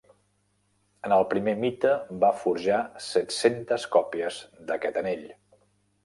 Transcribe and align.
En 1.07 1.13
el 1.17 1.25
primer 1.33 1.51
mite 1.63 1.91
va 2.23 2.31
forjar 2.45 2.79
set-centes 3.09 3.85
còpies 3.97 4.39
d'aquest 4.71 4.99
anell. 5.03 5.29